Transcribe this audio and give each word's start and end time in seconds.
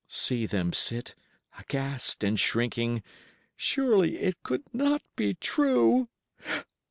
See 0.09 0.47
them 0.47 0.73
sit, 0.73 1.13
aghast 1.59 2.23
and 2.23 2.39
shrinking! 2.39 3.03
Surely 3.55 4.17
it 4.17 4.41
could 4.41 4.63
not 4.73 5.03
be 5.15 5.35
true! 5.35 6.09